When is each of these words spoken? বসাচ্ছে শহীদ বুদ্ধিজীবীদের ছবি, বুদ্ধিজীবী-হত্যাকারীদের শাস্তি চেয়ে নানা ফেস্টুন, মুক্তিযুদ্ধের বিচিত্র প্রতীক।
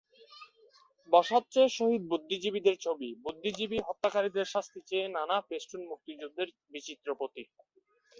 বসাচ্ছে 1.09 1.61
শহীদ 1.69 2.03
বুদ্ধিজীবীদের 2.11 2.75
ছবি, 2.77 3.09
বুদ্ধিজীবী-হত্যাকারীদের 3.23 4.45
শাস্তি 4.45 4.79
চেয়ে 4.87 5.07
নানা 5.09 5.37
ফেস্টুন, 5.41 5.81
মুক্তিযুদ্ধের 5.87 6.49
বিচিত্র 6.71 7.07
প্রতীক। 7.15 7.47